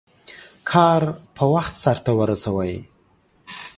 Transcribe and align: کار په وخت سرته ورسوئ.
کار 0.71 1.01
په 1.35 1.43
وخت 1.53 1.73
سرته 1.83 2.11
ورسوئ. 2.19 2.73